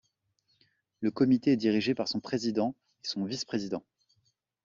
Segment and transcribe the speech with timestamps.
[1.01, 2.73] Le comité est dirigé par son président
[3.05, 3.83] et son vice-président.